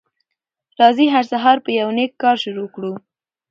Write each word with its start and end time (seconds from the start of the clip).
راځی 0.79 1.07
هر 1.15 1.25
سهار 1.31 1.57
په 1.65 1.69
یو 1.79 1.89
نیک 1.97 2.11
کار 2.23 2.35
شروع 2.43 2.67
کړو 2.75 2.93